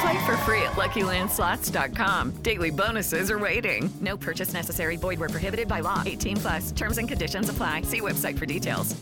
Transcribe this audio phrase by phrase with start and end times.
[0.00, 2.42] Play for free at LuckyLandSlots.com.
[2.42, 3.88] Daily bonuses are waiting.
[4.00, 4.96] No purchase necessary.
[4.96, 6.02] Void where prohibited by law.
[6.04, 6.72] 18 plus.
[6.72, 7.82] Terms and conditions apply.
[7.82, 8.96] See website for details.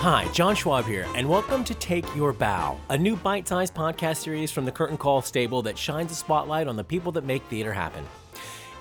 [0.00, 4.18] Hi, John Schwab here, and welcome to Take Your Bow, a new bite sized podcast
[4.18, 7.42] series from the Curtain Call stable that shines a spotlight on the people that make
[7.46, 8.06] theater happen.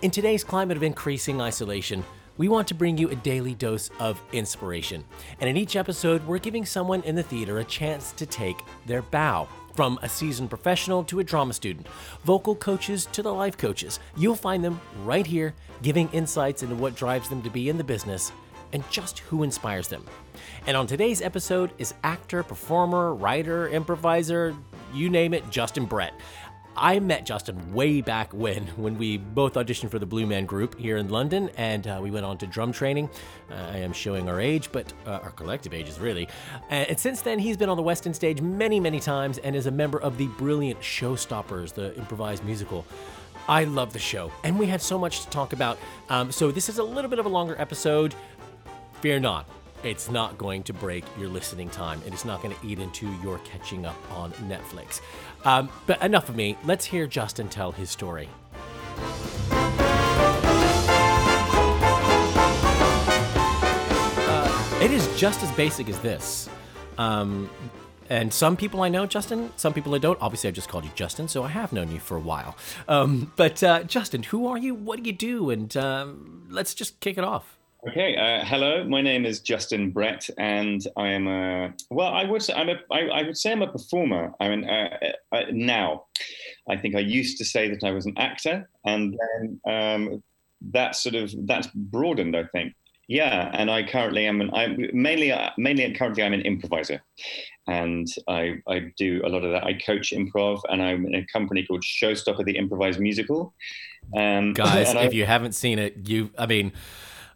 [0.04, 2.04] In today's climate of increasing isolation,
[2.38, 5.04] we want to bring you a daily dose of inspiration.
[5.40, 9.02] And in each episode, we're giving someone in the theater a chance to take their
[9.02, 9.48] bow.
[9.74, 11.88] From a seasoned professional to a drama student,
[12.26, 16.96] vocal coaches to the life coaches, you'll find them right here giving insights into what
[16.96, 18.32] drives them to be in the business
[18.74, 20.06] and just who inspires them.
[20.68, 24.56] And on today's episode is actor, performer, writer, improviser,
[24.94, 26.14] you name it, Justin Brett.
[26.78, 30.78] I met Justin way back when, when we both auditioned for the Blue Man Group
[30.78, 33.10] here in London, and uh, we went on to drum training.
[33.50, 36.28] Uh, I am showing our age, but uh, our collective ages, really.
[36.70, 39.66] And since then, he's been on the West End stage many, many times and is
[39.66, 42.86] a member of the brilliant Showstoppers, the improvised musical.
[43.48, 45.80] I love the show, and we had so much to talk about.
[46.10, 48.14] Um, so, this is a little bit of a longer episode.
[49.02, 49.48] Fear not,
[49.84, 52.02] it's not going to break your listening time.
[52.06, 55.02] It is not going to eat into your catching up on Netflix.
[55.46, 56.58] Um, but enough of me.
[56.66, 58.30] Let's hear Justin tell his story.
[64.30, 66.50] Uh, it is just as basic as this.
[66.98, 67.50] Um,
[68.10, 70.18] and some people I know, Justin, some people I don't.
[70.22, 72.56] Obviously, I just called you Justin, so I have known you for a while.
[72.88, 74.74] Um, but uh, Justin, who are you?
[74.74, 75.50] What do you do?
[75.50, 77.57] And um, let's just kick it off.
[77.86, 78.84] Okay, uh, hello.
[78.84, 82.08] My name is Justin Brett, and I am a well.
[82.08, 82.78] I would say I'm a.
[82.92, 84.34] I, I would say I'm a performer.
[84.40, 84.98] I mean, uh,
[85.32, 86.06] uh, now,
[86.68, 90.24] I think I used to say that I was an actor, and then um,
[90.74, 92.36] that sort of that's broadened.
[92.36, 92.74] I think,
[93.08, 93.52] yeah.
[93.54, 94.50] And I currently am an.
[94.56, 97.04] I mainly mainly currently I'm an improviser,
[97.68, 99.64] and I I do a lot of that.
[99.64, 103.54] I coach improv, and I'm in a company called Showstopper, the improvised musical.
[104.16, 106.32] Um, Guys, if I, you haven't seen it, you.
[106.40, 106.72] I mean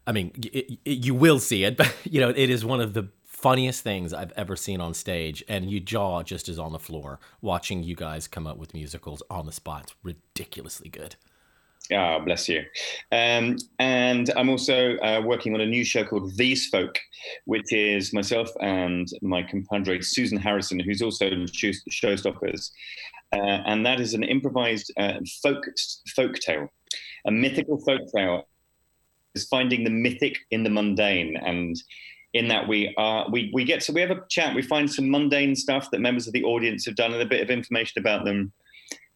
[0.07, 2.94] I mean, it, it, you will see it, but you know, it is one of
[2.94, 6.79] the funniest things I've ever seen on stage, and your jaw just is on the
[6.79, 9.84] floor watching you guys come up with musicals on the spot.
[9.84, 11.16] It's ridiculously good.
[11.91, 12.63] Ah, oh, bless you.
[13.12, 16.97] Um, and I'm also uh, working on a new show called These Folk,
[17.45, 22.69] which is myself and my compadre Susan Harrison, who's also in Showstoppers.
[23.33, 25.63] Uh, and that is an improvised uh, folk
[26.16, 26.68] folk tale,
[27.25, 28.47] a mythical folk tale
[29.36, 31.38] is finding the mythic in the mundane.
[31.38, 31.75] And
[32.34, 35.12] in that we are we we get so we have a chat we find some
[35.12, 38.25] mundane stuff that members of the audience have done and a bit of information about
[38.25, 38.52] them.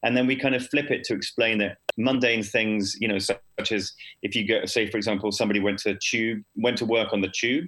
[0.03, 3.72] And then we kind of flip it to explain that mundane things you know such
[3.72, 7.22] as if you go say for example somebody went to tube went to work on
[7.22, 7.68] the tube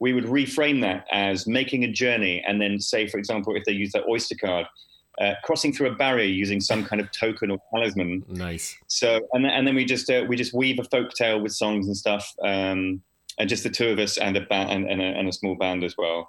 [0.00, 2.42] we would reframe that as making a journey.
[2.46, 4.66] And then say for example if they use their oyster card
[5.20, 8.24] uh, crossing through a barrier using some kind of token or talisman.
[8.28, 8.76] Nice.
[8.86, 11.86] So and and then we just uh, we just weave a folk tale with songs
[11.86, 13.02] and stuff, um,
[13.38, 15.56] and just the two of us and a band and, and, a, and a small
[15.56, 16.28] band as well.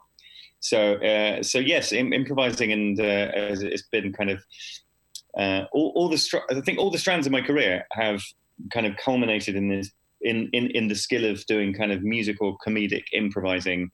[0.59, 4.43] So uh, so yes, Im- improvising and uh, it's been kind of
[5.37, 8.21] uh, all, all the str- I think all the strands of my career have
[8.73, 9.91] kind of culminated in this
[10.21, 13.89] in, in in the skill of doing kind of musical comedic improvising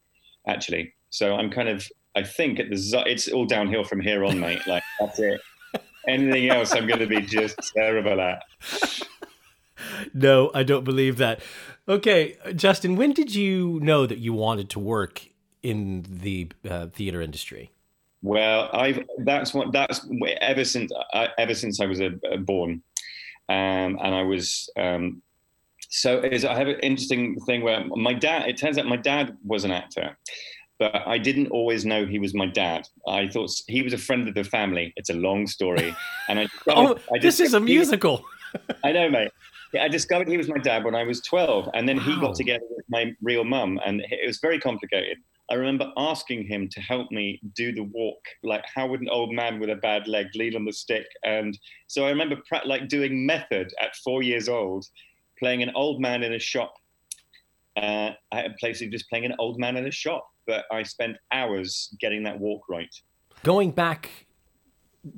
[0.48, 0.94] actually.
[1.18, 4.62] So I'm kind of I think at the it's all downhill from here on, mate.
[4.68, 5.42] Like that's it.
[6.08, 8.44] Anything else, I'm going to be just terrible at.
[10.14, 11.42] No, I don't believe that.
[11.88, 15.28] Okay, Justin, when did you know that you wanted to work
[15.62, 17.72] in the uh, theater industry?
[18.22, 20.06] Well, I've that's what that's
[20.42, 22.82] ever since I, ever since I was a, a born.
[23.50, 24.70] um, and I was.
[24.78, 25.22] Um,
[25.90, 28.50] so is I have an interesting thing where my dad.
[28.50, 30.18] It turns out my dad was an actor,
[30.80, 32.88] but I didn't always know he was my dad.
[33.08, 34.94] I thought he was a friend of the family.
[34.96, 35.96] It's a long story,
[36.30, 36.48] and I.
[36.70, 38.24] oh, I this is a musical.
[38.84, 39.32] I know, mate.
[39.80, 42.04] I discovered he was my dad when I was 12, and then wow.
[42.04, 45.18] he got together with my real mum, and it was very complicated.
[45.50, 48.20] I remember asking him to help me do the walk.
[48.44, 51.06] Like, how would an old man with a bad leg lean on the stick?
[51.24, 51.58] And
[51.88, 52.36] so I remember
[52.66, 54.86] like doing method at four years old,
[55.40, 56.74] playing an old man in a shop.
[57.78, 61.18] Uh, I had of just playing an old man in a shop, but I spent
[61.32, 62.94] hours getting that walk right.
[63.44, 64.28] Going back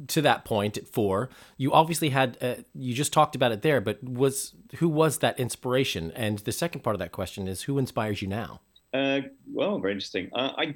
[0.07, 3.79] to that point at four, you obviously had uh, you just talked about it there,
[3.79, 6.11] but was who was that inspiration?
[6.15, 8.61] And the second part of that question is who inspires you now?
[8.93, 9.21] Uh,
[9.53, 10.29] well, very interesting.
[10.33, 10.73] Uh, I,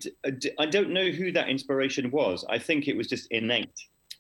[0.60, 2.46] I don't know who that inspiration was.
[2.48, 3.74] I think it was just innate.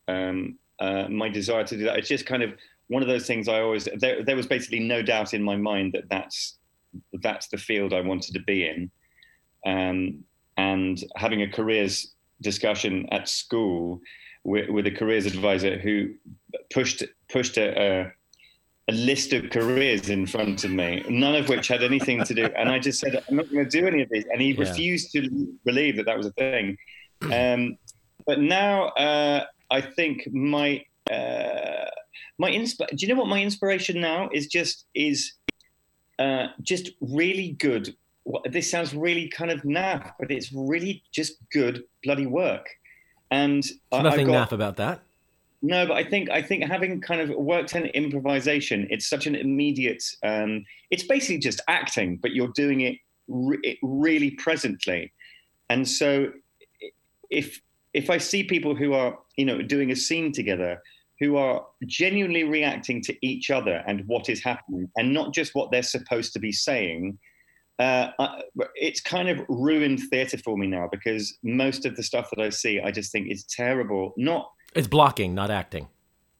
[0.07, 1.97] Um, uh, my desire to do that.
[1.97, 2.53] It's just kind of
[2.87, 3.87] one of those things I always.
[3.97, 6.57] There, there was basically no doubt in my mind that that's
[7.21, 8.91] that's the field I wanted to be in.
[9.65, 10.23] Um,
[10.57, 14.01] and having a careers discussion at school
[14.43, 16.13] with, with a careers advisor who
[16.71, 18.13] pushed pushed a, a,
[18.89, 22.45] a, list of careers in front of me, none of which had anything to do.
[22.57, 24.25] And I just said, I'm not going to do any of these.
[24.31, 24.59] And he yeah.
[24.59, 26.77] refused to believe that that was a thing.
[27.31, 27.77] Um,
[28.25, 31.85] but now uh, I think my uh,
[32.37, 34.47] my insp- Do you know what my inspiration now is?
[34.47, 35.33] Just is
[36.19, 37.95] uh, just really good.
[38.49, 42.67] This sounds really kind of naff, but it's really just good bloody work.
[43.31, 45.01] And There's nothing got, naff about that.
[45.61, 49.35] No, but I think I think having kind of worked in improvisation, it's such an
[49.35, 50.03] immediate.
[50.21, 52.97] Um, it's basically just acting, but you're doing it
[53.29, 55.13] re- really presently.
[55.69, 56.33] And so,
[57.29, 57.61] if
[57.93, 60.81] if I see people who are you know doing a scene together,
[61.21, 65.71] who are genuinely reacting to each other and what is happening, and not just what
[65.71, 67.17] they're supposed to be saying,
[67.79, 68.09] uh,
[68.75, 72.49] it's kind of ruined theatre for me now because most of the stuff that I
[72.49, 74.13] see, I just think is terrible.
[74.17, 75.87] Not it's blocking, not acting.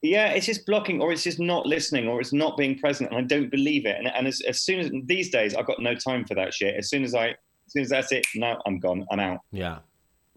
[0.02, 3.18] Yeah, it's just blocking, or it's just not listening, or it's not being present, and
[3.18, 3.96] I don't believe it.
[3.98, 6.76] And, and as, as soon as these days, I've got no time for that shit.
[6.76, 7.38] As soon as I, as
[7.70, 9.06] soon as that's it, no, I'm gone.
[9.10, 9.40] I'm out.
[9.52, 9.80] Yeah.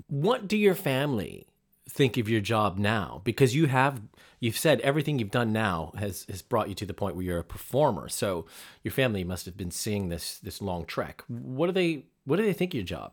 [0.06, 1.48] What do your family
[1.90, 3.22] think of your job now?
[3.24, 4.00] Because you have
[4.40, 7.38] you've said everything you've done now has has brought you to the point where you're
[7.38, 8.08] a performer.
[8.08, 8.46] So
[8.82, 11.22] your family must have been seeing this this long trek.
[11.28, 13.12] What do they what do they think of your job?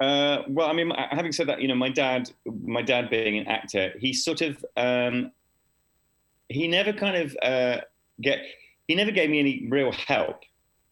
[0.00, 3.46] Uh, well, I mean, having said that, you know, my dad, my dad being an
[3.46, 5.30] actor, he sort of, um,
[6.48, 7.82] he never kind of uh,
[8.22, 8.38] get,
[8.88, 10.44] he never gave me any real help,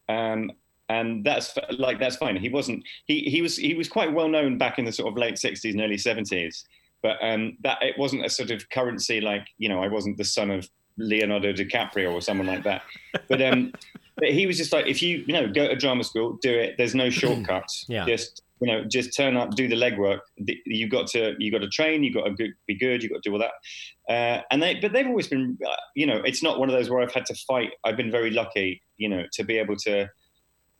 [0.09, 0.51] um,
[0.89, 2.35] and that's like that's fine.
[2.35, 5.17] He wasn't, he he was he was quite well known back in the sort of
[5.17, 6.65] late '60s and early '70s
[7.01, 10.25] but um, that it wasn't a sort of currency like you know I wasn't the
[10.25, 12.83] son of Leonardo DiCaprio or someone like that.
[13.27, 13.73] But um,
[14.17, 16.75] but he was just like, if you you know go to drama school, do it.
[16.77, 17.85] There's no shortcuts.
[17.89, 18.05] yeah.
[18.05, 20.19] Just you know, just turn up, do the legwork.
[20.65, 22.03] You got to you got to train.
[22.03, 23.01] You got to be good.
[23.01, 24.13] You got to do all that.
[24.13, 26.89] Uh, and they, but they've always been, uh, you know, it's not one of those
[26.89, 27.71] where I've had to fight.
[27.85, 30.09] I've been very lucky, you know, to be able to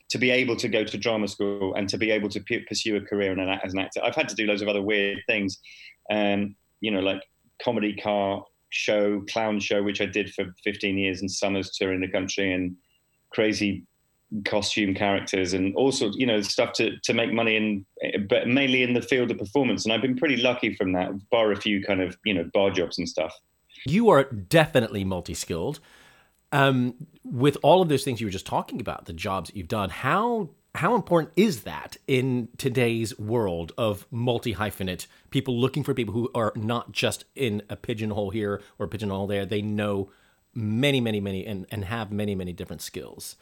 [0.10, 2.96] to be able to go to drama school and to be able to p- pursue
[2.96, 4.02] a career an, as an actor.
[4.04, 5.60] I've had to do loads of other weird things,
[6.10, 7.22] um, you know, like
[7.64, 12.08] comedy car show, clown show, which I did for 15 years, and summers touring the
[12.08, 12.76] country, and
[13.32, 13.86] crazy
[14.46, 17.86] costume characters, and also, you know, stuff to to make money in,
[18.28, 19.86] but mainly in the field of performance.
[19.86, 22.72] And I've been pretty lucky from that, bar a few kind of you know bar
[22.72, 23.34] jobs and stuff.
[23.86, 25.80] You are definitely multi-skilled.
[26.52, 29.68] Um, with all of those things you were just talking about, the jobs that you've
[29.68, 35.94] done, how how important is that in today's world of multi hyphenate people looking for
[35.94, 39.46] people who are not just in a pigeonhole here or a pigeonhole there?
[39.46, 40.12] They know
[40.54, 43.36] many, many, many, and, and have many, many different skills.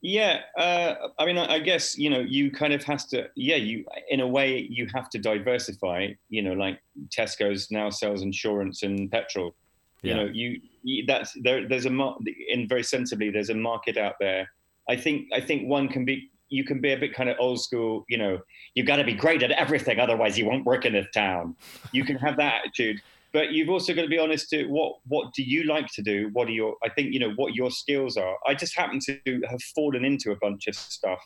[0.00, 3.28] Yeah, uh, I mean, I, I guess you know you kind of has to.
[3.36, 6.08] Yeah, you in a way you have to diversify.
[6.28, 6.78] You know, like
[7.08, 9.54] Tesco's now sells insurance and petrol.
[10.02, 10.10] Yeah.
[10.10, 11.66] You know, you, you that's there.
[11.66, 12.18] There's a mar-
[12.50, 13.30] in very sensibly.
[13.30, 14.50] There's a market out there.
[14.90, 17.60] I think I think one can be you can be a bit kind of old
[17.60, 18.04] school.
[18.08, 18.38] You know,
[18.74, 21.56] you've got to be great at everything, otherwise you won't work in this town.
[21.92, 23.00] You can have that attitude,
[23.32, 26.30] but you've also got to be honest to what what do you like to do?
[26.32, 28.36] What are your I think you know what your skills are.
[28.46, 31.20] I just happen to have fallen into a bunch of stuff,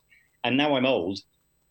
[0.44, 1.20] and now I'm old.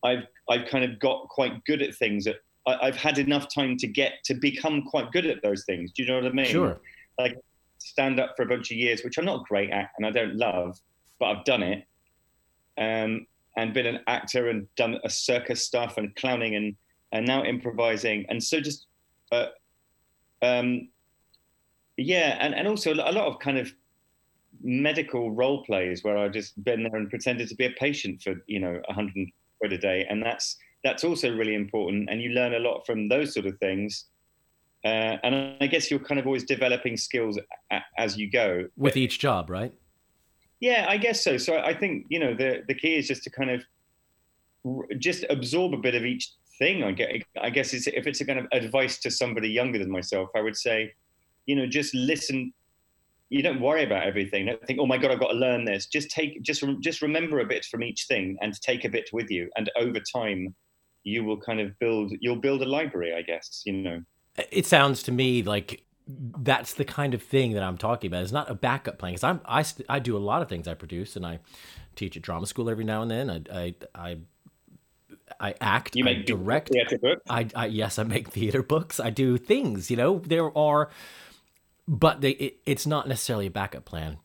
[0.03, 2.37] I've I've kind of got quite good at things that
[2.67, 5.91] I, have had enough time to get to become quite good at those things.
[5.91, 6.45] Do you know what I mean?
[6.45, 6.79] Sure.
[7.17, 7.37] Like
[7.79, 10.35] stand up for a bunch of years, which I'm not great at and I don't
[10.35, 10.79] love,
[11.19, 11.85] but I've done it.
[12.77, 13.25] Um,
[13.57, 16.75] and been an actor and done a circus stuff and clowning and
[17.11, 18.85] and now improvising and so just
[19.31, 19.47] uh,
[20.41, 20.89] um,
[21.97, 23.71] yeah, and and also a lot of kind of
[24.63, 28.35] medical role plays where I've just been there and pretended to be a patient for
[28.47, 32.29] you know a hundred quid a day, and that's that's also really important, and you
[32.29, 34.05] learn a lot from those sort of things.
[34.85, 37.37] Uh, and I guess you're kind of always developing skills
[37.71, 38.67] a- as you go.
[38.77, 39.73] with each job, right?
[40.59, 41.37] Yeah, I guess so.
[41.37, 43.63] So I think you know the the key is just to kind of
[44.99, 46.83] just absorb a bit of each thing.
[46.83, 47.23] I get.
[47.39, 50.41] I guess it's, if it's a kind of advice to somebody younger than myself, I
[50.41, 50.93] would say,
[51.45, 52.53] you know, just listen.
[53.29, 54.45] You don't worry about everything.
[54.45, 55.87] Don't think, oh my god, I've got to learn this.
[55.87, 59.29] Just take, just just remember a bit from each thing, and take a bit with
[59.29, 59.49] you.
[59.57, 60.55] And over time,
[61.03, 62.13] you will kind of build.
[62.21, 63.63] You'll build a library, I guess.
[63.65, 64.01] You know.
[64.51, 68.23] It sounds to me like that's the kind of thing that I'm talking about.
[68.23, 70.67] It's not a backup plan because I'm I, st- I do a lot of things.
[70.67, 71.39] I produce and I
[71.95, 73.29] teach at drama school every now and then.
[73.29, 74.17] I I I,
[75.39, 75.95] I act.
[75.95, 76.69] You I make direct.
[76.69, 77.21] theater books.
[77.29, 78.99] I, I yes, I make theater books.
[78.99, 79.91] I do things.
[79.91, 80.89] You know, there are,
[81.87, 84.17] but they it, it's not necessarily a backup plan.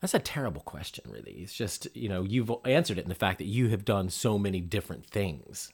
[0.00, 1.32] That's a terrible question, really.
[1.32, 4.38] It's just you know you've answered it in the fact that you have done so
[4.38, 5.72] many different things.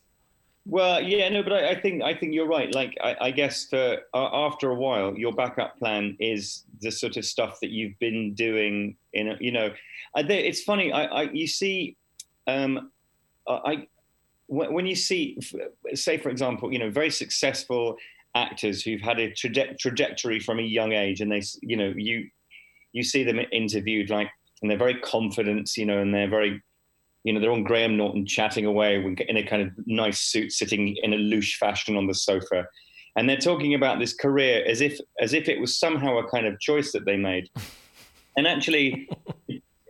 [0.71, 2.73] Well, yeah, no, but I, I think I think you're right.
[2.73, 7.17] Like, I, I guess for uh, after a while, your backup plan is the sort
[7.17, 8.97] of stuff that you've been doing.
[9.13, 9.71] In a, you know,
[10.15, 10.93] I, it's funny.
[10.93, 11.97] I, you see,
[12.47, 12.93] um,
[13.49, 13.89] I
[14.47, 15.41] when, when you see,
[15.95, 17.97] say for example, you know, very successful
[18.37, 22.29] actors who've had a traje- trajectory from a young age, and they, you know, you
[22.93, 24.31] you see them interviewed like,
[24.63, 26.63] and they're very confident, you know, and they're very
[27.25, 30.97] you know, they're on Graham Norton chatting away in a kind of nice suit, sitting
[31.03, 32.67] in a louche fashion on the sofa,
[33.17, 36.47] and they're talking about this career as if as if it was somehow a kind
[36.47, 37.49] of choice that they made,
[38.37, 39.09] and actually,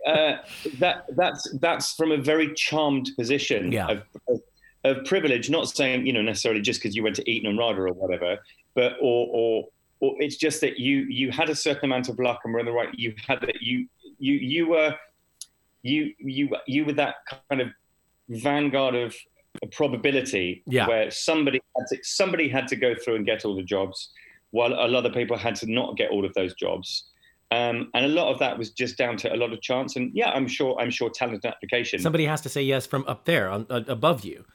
[0.05, 0.37] uh,
[0.79, 3.87] that that's that's from a very charmed position Yeah.
[3.87, 4.41] of, of,
[4.83, 5.49] of privilege.
[5.49, 8.39] Not saying you know necessarily just because you went to Eton and RADA or whatever,
[8.75, 9.67] but or or
[10.01, 12.65] or it's just that you you had a certain amount of luck and were in
[12.65, 12.89] the right.
[12.93, 13.87] You had that you
[14.19, 14.95] you you were
[15.83, 17.15] you you you were that
[17.49, 17.67] kind of
[18.29, 19.15] vanguard of
[19.71, 20.87] probability Yeah.
[20.87, 24.09] where somebody had to, somebody had to go through and get all the jobs
[24.51, 27.05] while a lot of people had to not get all of those jobs
[27.51, 30.11] um, and a lot of that was just down to a lot of chance and
[30.13, 33.25] yeah i'm sure i'm sure talent and application Somebody has to say yes from up
[33.25, 34.45] there, on, uh, above you.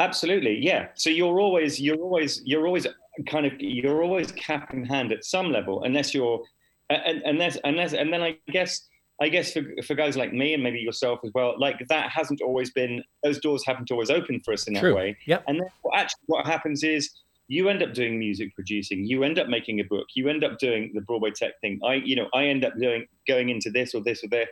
[0.00, 0.88] Absolutely, yeah.
[0.94, 2.86] So you're always you're always you're always
[3.26, 6.40] kind of you're always cap in hand at some level, unless you're
[6.88, 8.88] and unless unless and then I guess
[9.20, 12.40] I guess for for guys like me and maybe yourself as well, like that hasn't
[12.40, 14.96] always been those doors haven't always opened for us in that True.
[14.96, 15.16] way.
[15.26, 15.44] Yep.
[15.46, 17.10] And then what actually what happens is
[17.48, 20.58] you end up doing music producing, you end up making a book, you end up
[20.58, 21.80] doing the Broadway tech thing.
[21.84, 24.46] I you know I end up doing going into this or this or there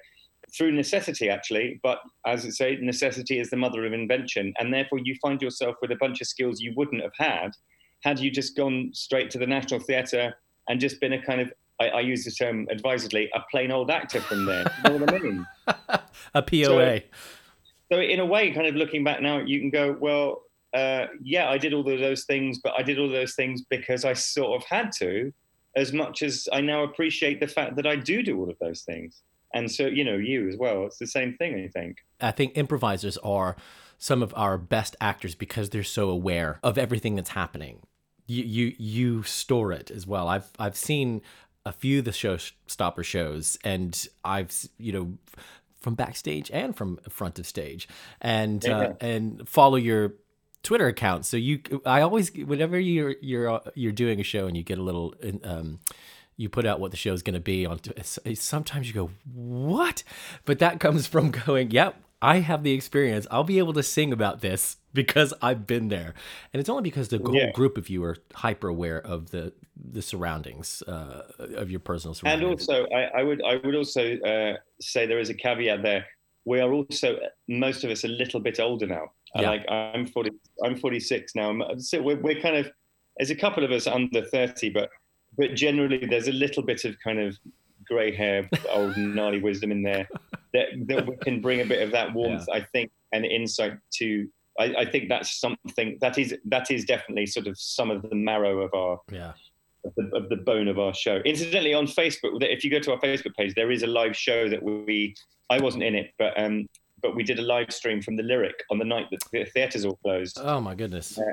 [0.57, 4.99] through necessity actually but as I say necessity is the mother of invention and therefore
[4.99, 7.51] you find yourself with a bunch of skills you wouldn't have had
[8.03, 10.35] had you just gone straight to the national theatre
[10.69, 13.91] and just been a kind of I, I use the term advisedly a plain old
[13.91, 15.47] actor from there you know what i mean
[16.35, 17.03] A POA.
[17.91, 20.43] so in a way kind of looking back now you can go well
[20.75, 24.05] uh, yeah i did all of those things but i did all those things because
[24.05, 25.33] i sort of had to
[25.77, 28.83] as much as i now appreciate the fact that i do do all of those
[28.83, 29.23] things
[29.55, 32.53] and so you know you as well it's the same thing i think I think
[32.57, 33.57] improvisers are
[33.99, 37.81] some of our best actors because they're so aware of everything that's happening.
[38.27, 40.29] You you you store it as well.
[40.29, 41.23] I've I've seen
[41.69, 45.19] a few of the showstopper shows, and I've you know
[45.81, 47.87] from backstage and from front of stage,
[48.21, 50.15] and uh, and follow your
[50.63, 51.27] Twitter account.
[51.27, 54.79] So you, I always whenever you're you're uh, you're doing a show and you get
[54.79, 55.15] a little.
[55.45, 55.81] Um,
[56.41, 57.81] you put out what the show's going to be on.
[58.05, 60.05] Sometimes you go, "What?"
[60.45, 63.27] But that comes from going, "Yep, I have the experience.
[63.31, 66.15] I'll be able to sing about this because I've been there."
[66.53, 67.53] And it's only because the whole Yeah.
[67.53, 69.53] group of you are hyper aware of the
[69.91, 74.57] the surroundings uh, of your personal and also I, I would i would also uh,
[74.81, 76.05] say there is a caveat there
[76.45, 79.51] we are also most of us a little bit older now Yeah.
[79.51, 80.31] like i'm 40
[80.65, 82.69] i'm 46 now so we're, we're kind of
[83.19, 84.91] there's a couple of us under 30 but
[85.37, 87.39] but generally there's a little bit of kind of
[87.87, 90.09] gray hair old gnarly wisdom in there
[90.53, 94.29] that, that we can bring a bit of that warmth i think and insight to
[94.61, 98.17] I, I think that's something that is that is definitely sort of some of the
[98.17, 99.33] marrow of our yeah
[99.85, 101.17] of the, of the bone of our show.
[101.25, 104.49] Incidentally, on Facebook, if you go to our Facebook page, there is a live show
[104.49, 105.15] that we.
[105.51, 106.69] I wasn't in it, but um,
[107.01, 109.85] but we did a live stream from the Lyric on the night that the theatres
[109.85, 110.39] all closed.
[110.41, 111.19] Oh my goodness!
[111.19, 111.25] Uh,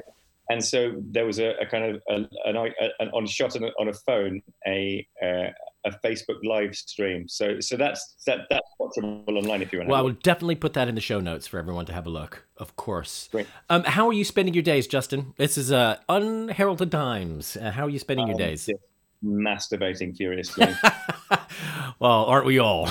[0.50, 3.72] and so there was a, a kind of a, an, an on shot on a,
[3.80, 5.48] on a phone a uh,
[5.86, 7.28] a Facebook live stream.
[7.28, 9.90] So so that's that that's watchable online if you want.
[9.90, 12.10] Well, I will definitely put that in the show notes for everyone to have a
[12.10, 12.46] look.
[12.58, 13.30] Of course.
[13.32, 13.48] Great.
[13.70, 15.34] Um, how are you spending your days, Justin?
[15.38, 17.56] This is uh, unheralded times.
[17.56, 18.68] Uh, how are you spending your Um, days?
[18.68, 18.76] yeah.
[19.24, 20.68] masturbating furiously.
[22.00, 22.90] well, aren't we all?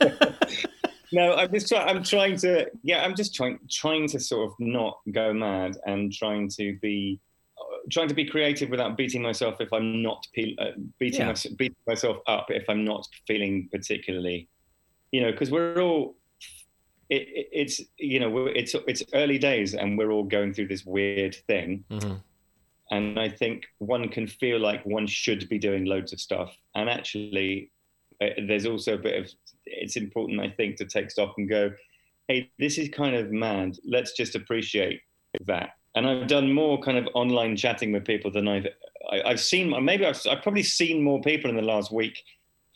[1.12, 1.88] no, I'm just trying.
[1.88, 2.66] I'm trying to.
[2.82, 7.20] Yeah, I'm just trying trying to sort of not go mad and trying to be
[7.90, 11.28] trying to be creative without beating myself if I'm not pe- uh, beating, Yeah.
[11.28, 14.48] mys- beating myself up if I'm not feeling particularly,
[15.12, 16.16] you know, because we're all.
[17.08, 20.66] It, it, it's you know we're, it's it's early days and we're all going through
[20.66, 22.20] this weird thing Mhm.
[22.90, 26.52] and I think one can feel like one should be doing loads of stuff.
[26.74, 27.70] And actually,
[28.20, 29.30] uh, there's also a bit of
[29.66, 31.70] it's important, I think, to take stock and go,
[32.26, 33.76] hey, this is kind of mad.
[33.84, 35.00] Let's just appreciate
[35.46, 35.70] that.
[35.96, 38.66] And I've done more kind of online chatting with people than I've
[39.10, 39.72] I, I've seen.
[39.84, 42.22] Maybe I've, I've probably seen more people in the last week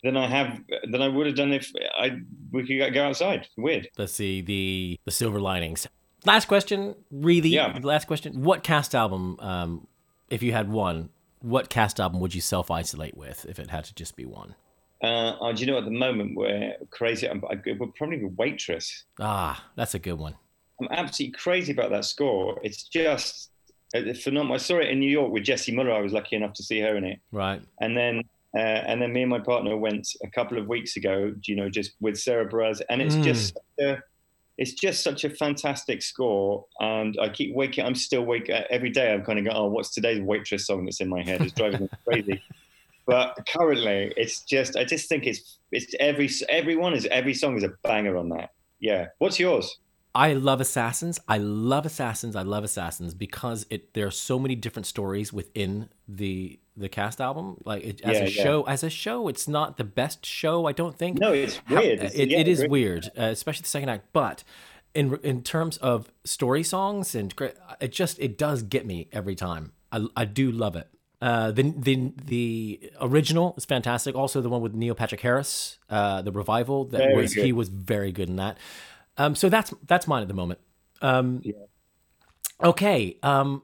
[0.03, 0.59] than I have
[0.89, 2.17] than I would have done if I
[2.51, 3.47] we could go outside.
[3.57, 3.89] Weird.
[3.97, 5.87] Let's see the the silver linings.
[6.25, 7.49] Last question, really.
[7.49, 7.77] Yeah.
[7.81, 8.43] Last question.
[8.43, 9.87] What cast album, um,
[10.29, 11.09] if you had one,
[11.39, 14.55] what cast album would you self isolate with if it had to just be one?
[15.01, 17.27] Uh, oh, do you know at the moment we're crazy?
[17.27, 19.05] I'm, I, we're probably the waitress.
[19.19, 20.35] Ah, that's a good one.
[20.81, 22.59] I'm absolutely crazy about that score.
[22.63, 23.49] It's just
[23.95, 24.55] uh, phenomenal.
[24.55, 25.91] I saw it in New York with Jessie Mueller.
[25.93, 27.61] I was lucky enough to see her in it, Right.
[27.81, 28.23] and then
[28.57, 31.33] uh, and then me and my partner went a couple of weeks ago.
[31.43, 33.23] You know, just with Sarah Bareilles, and it's Mm.
[33.23, 34.03] just such a,
[34.57, 36.65] it's just such a fantastic score.
[36.79, 37.85] And I keep waking.
[37.85, 39.13] I'm still wake uh, every day.
[39.13, 41.41] I'm kind of going, oh, what's today's waitress song that's in my head?
[41.41, 42.41] It's driving me crazy.
[43.07, 47.63] But currently, it's just I just think it's it's every everyone is every song is
[47.63, 48.51] a banger on that.
[48.79, 49.07] Yeah.
[49.19, 49.77] What's yours?
[50.13, 51.19] I love Assassins.
[51.27, 52.35] I love Assassins.
[52.35, 57.21] I love Assassins because it there are so many different stories within the the cast
[57.21, 57.57] album.
[57.65, 58.43] Like it, as Yeah, a yeah.
[58.43, 60.65] show, as a show, it's not the best show.
[60.65, 61.17] I don't think.
[61.19, 61.99] No, it's How- weird.
[61.99, 62.71] It's- it, yeah, it is great.
[62.71, 64.07] weird, uh, especially the second act.
[64.11, 64.43] But
[64.93, 67.33] in in terms of story songs and
[67.79, 69.71] it just it does get me every time.
[69.93, 70.87] I I do love it.
[71.21, 74.15] Uh, the the the original is fantastic.
[74.15, 77.69] Also, the one with Neil Patrick Harris, uh, the revival that Very was he was
[77.69, 78.57] very good in that.
[79.17, 80.59] Um, so that's that's mine at the moment.
[81.01, 81.41] Um,
[82.63, 83.17] Okay.
[83.23, 83.63] Um,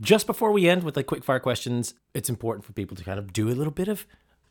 [0.00, 3.18] just before we end with the quick fire questions, it's important for people to kind
[3.18, 4.06] of do a little bit of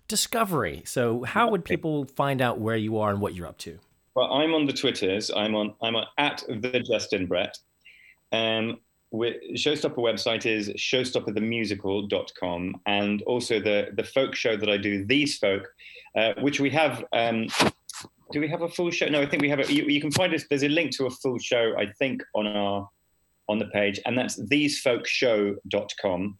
[0.07, 0.81] discovery.
[0.85, 3.77] So, how would people find out where you are and what you're up to?
[4.15, 5.29] Well, I'm on the Twitters.
[5.29, 5.75] I'm on.
[5.81, 7.57] I'm on, at the Justin Brett.
[8.31, 8.79] Um,
[9.13, 15.67] Showstopper website is showstopperthemusical.com, and also the the folk show that I do, These Folk,
[16.15, 17.05] uh, which we have.
[17.13, 17.47] Um,
[18.31, 19.07] do we have a full show?
[19.07, 19.73] No, I think we have a.
[19.73, 20.45] You, you can find us.
[20.49, 22.89] There's a link to a full show, I think, on our
[23.49, 26.37] on the page, and that's thesefolkshow.com.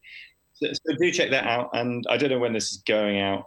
[0.54, 1.70] So, so do check that out.
[1.74, 3.46] And I don't know when this is going out.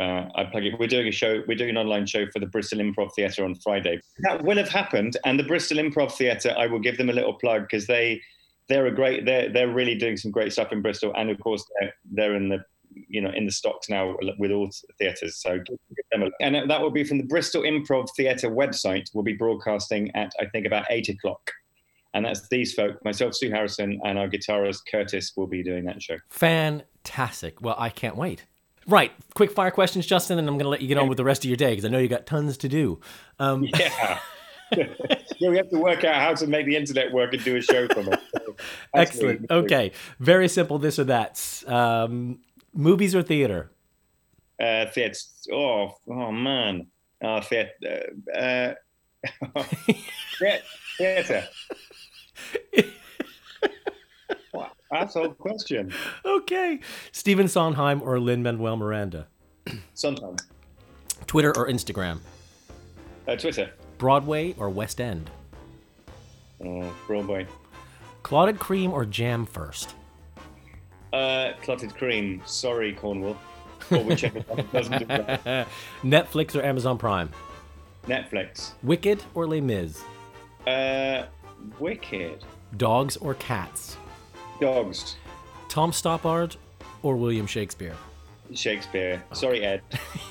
[0.00, 0.78] Uh, I plug it.
[0.78, 1.42] We're doing a show.
[1.46, 4.00] We're doing an online show for the Bristol Improv Theatre on Friday.
[4.20, 6.54] That will have happened, and the Bristol Improv Theatre.
[6.56, 8.20] I will give them a little plug because they
[8.68, 9.26] they're a great.
[9.26, 12.48] They're they're really doing some great stuff in Bristol, and of course they're they're in
[12.48, 12.64] the
[13.08, 15.36] you know in the stocks now with all theatres.
[15.36, 15.78] So give
[16.10, 16.34] them a look.
[16.40, 19.08] And that will be from the Bristol Improv Theatre website.
[19.14, 21.50] We'll be broadcasting at I think about eight o'clock.
[22.14, 26.02] And that's these folk, myself, Sue Harrison, and our guitarist Curtis will be doing that
[26.02, 26.18] show.
[26.28, 27.62] Fantastic.
[27.62, 28.44] Well, I can't wait.
[28.86, 29.12] Right.
[29.34, 31.44] Quick fire questions, Justin, and I'm going to let you get on with the rest
[31.44, 33.00] of your day because I know you got tons to do.
[33.38, 34.18] Um, Yeah.
[35.38, 37.60] yeah, we have to work out how to make the internet work and do a
[37.60, 38.20] show from it.
[38.34, 38.56] So,
[38.94, 39.50] Excellent.
[39.50, 39.92] Okay.
[40.18, 41.62] Very simple this or that.
[41.66, 42.40] Um,
[42.74, 43.70] movies or theater?
[44.60, 45.18] Uh, theatre.
[45.52, 46.86] Oh, oh man.
[47.22, 48.12] Uh, theatre.
[48.34, 48.74] Uh,
[49.56, 49.64] uh,
[50.98, 51.44] theatre.
[54.52, 55.92] Wow, That's a question.
[56.26, 56.80] Okay.
[57.10, 59.26] Stephen Sondheim or Lin Manuel Miranda?
[59.94, 60.42] Sometimes.
[61.26, 62.18] Twitter or Instagram?
[63.26, 63.70] Uh, Twitter.
[63.96, 65.30] Broadway or West End?
[66.62, 67.46] Oh, Broadway.
[68.22, 69.94] Clotted cream or jam first?
[71.12, 72.40] Uh, clotted cream.
[72.46, 73.36] Sorry, Cornwall.
[73.90, 75.68] Or whichever one doesn't do that.
[76.02, 77.28] Netflix or Amazon Prime?
[78.06, 78.72] Netflix.
[78.82, 80.02] Wicked or Les Mis?
[80.66, 81.26] Uh,
[81.78, 82.44] Wicked.
[82.76, 83.96] Dogs or cats?
[84.60, 85.16] Dogs.
[85.68, 86.56] Tom Stoppard
[87.02, 87.94] or William Shakespeare?
[88.54, 89.22] Shakespeare.
[89.32, 89.82] Sorry, Ed.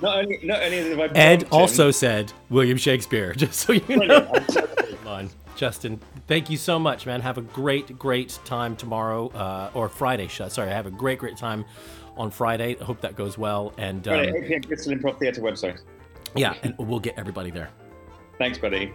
[0.00, 3.72] not only, not only have I Ed bumped him- also said William Shakespeare, just so
[3.72, 4.30] you know.
[5.04, 5.34] Brilliant.
[5.52, 5.98] I'm so- Come on.
[5.98, 7.20] Justin, thank you so much, man.
[7.20, 10.28] Have a great, great time tomorrow, uh, or Friday.
[10.28, 11.64] Sorry, I have a great, great time
[12.16, 12.76] on Friday.
[12.80, 13.72] I hope that goes well.
[13.78, 14.60] And um, Friday, 8 p.m.
[14.62, 15.80] Bristol Improv Theatre website.
[16.34, 17.70] yeah, and we'll get everybody there.
[18.38, 18.92] Thanks, buddy.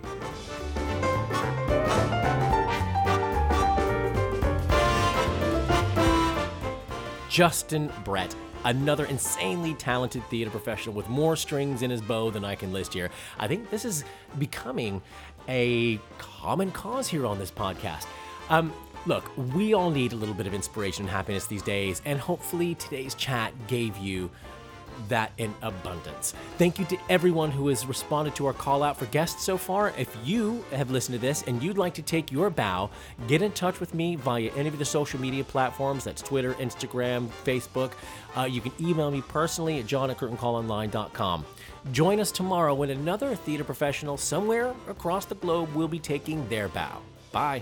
[7.30, 12.56] Justin Brett, another insanely talented theater professional with more strings in his bow than I
[12.56, 13.10] can list here.
[13.38, 14.06] I think this is
[14.40, 15.02] becoming
[15.48, 18.06] a common cause here on this podcast.
[18.50, 18.74] Um,
[19.08, 22.76] Look, we all need a little bit of inspiration and happiness these days, and hopefully
[22.76, 24.30] today's chat gave you
[25.08, 26.34] that in abundance.
[26.58, 29.94] Thank you to everyone who has responded to our call out for guests so far.
[29.98, 32.90] If you have listened to this and you'd like to take your bow,
[33.28, 36.04] get in touch with me via any of the social media platforms.
[36.04, 37.92] That's Twitter, Instagram, Facebook.
[38.36, 41.46] Uh, you can email me personally at john at curtaincallonline.com.
[41.92, 46.68] Join us tomorrow when another theater professional somewhere across the globe will be taking their
[46.68, 47.02] bow.
[47.32, 47.62] Bye.